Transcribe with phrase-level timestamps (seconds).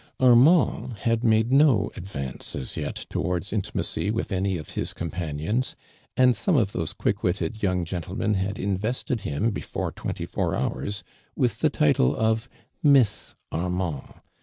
[0.19, 5.75] Armand had made no a<lvance as vet towards intimacy with any of his comjjanions.
[6.17, 10.55] and .some of those (|uick witte(l young gen tlemen had invested him Ix'lore twenty four
[10.55, 11.03] hours
[11.35, 12.49] with the title of
[12.81, 14.13] Miss Armand.